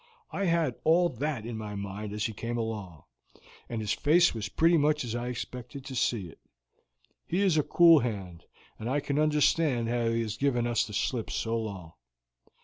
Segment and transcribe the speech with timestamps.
[0.31, 3.03] I had all that in my mind as he came along,
[3.69, 6.39] and his face was pretty much as I expected to see it.
[7.27, 8.45] He is a cool hand,
[8.79, 11.93] and I can understand how he has given us the slip so long.